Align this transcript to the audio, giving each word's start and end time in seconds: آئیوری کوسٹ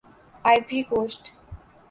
آئیوری 0.49 0.81
کوسٹ 0.89 1.23